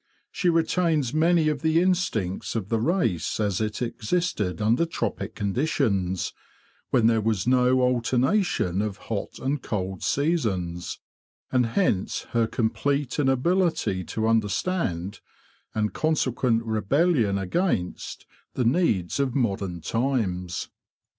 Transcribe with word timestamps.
She 0.31 0.49
retains 0.49 1.13
many 1.13 1.47
of 1.47 1.61
the 1.61 1.79
instincts 1.79 2.55
of 2.55 2.69
the 2.69 2.79
race 2.79 3.39
as 3.39 3.61
it 3.61 3.83
existed 3.83 4.59
under 4.59 4.83
tropic 4.83 5.35
conditions, 5.35 6.33
when 6.89 7.05
there 7.05 7.21
was 7.21 7.45
no 7.45 7.81
alternation 7.81 8.81
of 8.81 8.97
hot 9.11 9.37
and 9.37 9.61
cold 9.61 10.01
seasons; 10.01 10.99
and 11.51 11.67
hence 11.67 12.21
her 12.31 12.47
complete 12.47 13.19
inability 13.19 14.03
to 14.05 14.25
understand, 14.27 15.19
and 15.75 15.93
consequent 15.93 16.63
rebellion 16.65 17.37
against 17.37 18.25
the 18.55 18.65
needs 18.65 19.19
of 19.19 19.35
modern 19.35 19.81
times. 19.81 20.69